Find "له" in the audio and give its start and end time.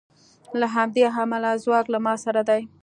0.59-0.67, 1.93-1.99